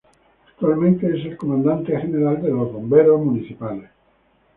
[0.49, 3.87] Actualmente es el comandante general de los Bomberos Municipales.